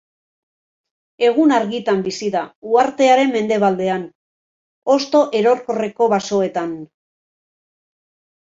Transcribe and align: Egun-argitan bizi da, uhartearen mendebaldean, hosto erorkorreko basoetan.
Egun-argitan 1.27 1.99
bizi 2.07 2.29
da, 2.35 2.41
uhartearen 2.71 3.33
mendebaldean, 3.35 4.07
hosto 4.95 5.23
erorkorreko 5.41 6.09
basoetan. 6.15 6.73